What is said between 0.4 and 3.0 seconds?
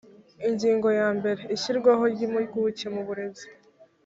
ingingo ya mbere ishyirwaho ry impuguke